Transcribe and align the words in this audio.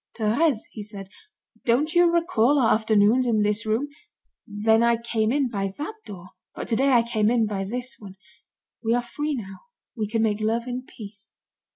"Thérèse," 0.17 0.61
he 0.71 0.81
said, 0.81 1.09
"don't 1.63 1.93
you 1.93 2.11
recall 2.11 2.57
our 2.57 2.73
afternoons 2.73 3.27
in 3.27 3.43
this 3.43 3.67
room? 3.67 3.87
Then 4.47 4.81
I 4.81 4.97
came 4.97 5.31
in 5.31 5.47
by 5.47 5.71
that 5.77 5.93
door, 6.07 6.29
but 6.55 6.67
today 6.67 6.89
I 6.93 7.03
came 7.03 7.29
in 7.29 7.45
by 7.45 7.65
this 7.65 7.97
one. 7.99 8.15
We 8.83 8.95
are 8.95 9.03
free 9.03 9.35
now. 9.35 9.59
We 9.95 10.07
can 10.07 10.23
make 10.23 10.41
love 10.41 10.65
in 10.65 10.87
peace." 10.87 11.31